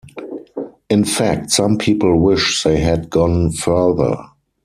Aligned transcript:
In 0.89 1.05
fact 1.05 1.51
some 1.51 1.77
people 1.77 2.19
wish 2.19 2.63
they 2.63 2.79
had 2.79 3.11
gone 3.11 3.51
further.. 3.51 4.17